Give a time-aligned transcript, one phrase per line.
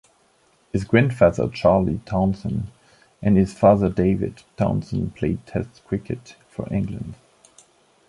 [0.71, 2.71] His grandfather Charlie Townsend
[3.21, 7.13] and his father David Townsend played Test cricket for England.